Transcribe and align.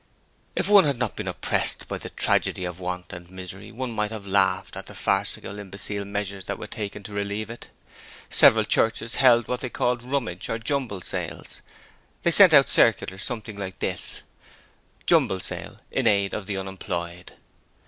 If 0.55 0.67
one 0.67 0.85
had 0.85 0.97
not 0.97 1.15
been 1.15 1.27
oppressed 1.27 1.87
by 1.87 1.99
the 1.99 2.09
tragedy 2.09 2.65
of 2.65 2.79
Want 2.79 3.13
and 3.13 3.29
Misery, 3.29 3.71
one 3.71 3.91
might 3.91 4.09
have 4.09 4.25
laughed 4.25 4.75
at 4.75 4.87
the 4.87 4.95
farcical, 4.95 5.59
imbecile 5.59 6.05
measures 6.05 6.45
that 6.45 6.57
were 6.57 6.65
taken 6.65 7.03
to 7.03 7.13
relieve 7.13 7.51
it. 7.51 7.69
Several 8.27 8.65
churches 8.65 9.13
held 9.21 9.47
what 9.47 9.59
they 9.59 9.69
called 9.69 10.01
'Rummage' 10.01 10.49
or 10.49 10.57
'jumble' 10.57 11.01
sales. 11.01 11.61
They 12.23 12.31
sent 12.31 12.51
out 12.51 12.67
circulars 12.67 13.21
something 13.21 13.59
like 13.59 13.77
this: 13.77 14.21
JUMBLE 15.05 15.39
SALE 15.41 15.77
in 15.91 16.07
aid 16.07 16.33
of 16.33 16.47
the 16.47 16.57
Unemployed. 16.57 17.33